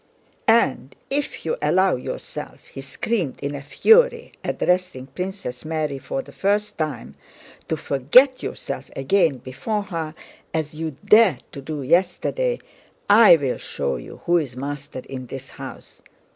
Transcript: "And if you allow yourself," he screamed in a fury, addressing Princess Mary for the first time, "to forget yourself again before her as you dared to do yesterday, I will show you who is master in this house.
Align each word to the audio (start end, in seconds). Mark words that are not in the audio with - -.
"And 0.47 0.95
if 1.11 1.45
you 1.45 1.57
allow 1.61 1.95
yourself," 1.95 2.65
he 2.65 2.81
screamed 2.81 3.39
in 3.39 3.53
a 3.53 3.61
fury, 3.61 4.31
addressing 4.43 5.05
Princess 5.05 5.63
Mary 5.63 5.99
for 5.99 6.23
the 6.23 6.31
first 6.31 6.75
time, 6.75 7.13
"to 7.67 7.77
forget 7.77 8.41
yourself 8.41 8.89
again 8.95 9.37
before 9.37 9.83
her 9.83 10.15
as 10.55 10.73
you 10.73 10.97
dared 11.05 11.43
to 11.51 11.61
do 11.61 11.83
yesterday, 11.83 12.57
I 13.11 13.35
will 13.35 13.59
show 13.59 13.97
you 13.97 14.21
who 14.25 14.37
is 14.39 14.57
master 14.57 15.03
in 15.07 15.27
this 15.27 15.49
house. 15.51 16.01